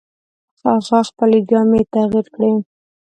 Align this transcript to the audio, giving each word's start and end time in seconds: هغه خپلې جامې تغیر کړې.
هغه 0.63 0.99
خپلې 1.09 1.39
جامې 1.49 1.81
تغیر 1.93 2.25
کړې. 2.35 2.51